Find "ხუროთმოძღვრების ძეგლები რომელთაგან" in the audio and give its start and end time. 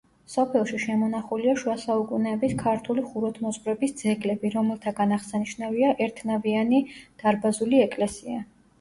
3.11-5.17